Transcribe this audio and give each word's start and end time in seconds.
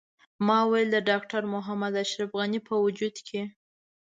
ما 0.47 0.59
ویل 0.69 0.89
د 0.93 0.97
ډاکټر 1.09 1.41
محمد 1.53 1.93
اشرف 2.03 2.29
غني 2.39 2.59
په 2.67 2.75
وجود 2.85 3.15
کې. 3.27 3.41